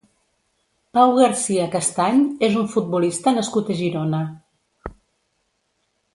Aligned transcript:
Pau 0.97 1.11
Garcia 1.19 1.67
Castany 1.75 2.23
és 2.49 2.57
un 2.61 2.65
futbolista 2.77 3.35
nascut 3.37 3.71
a 3.75 3.79
Girona. 3.83 4.23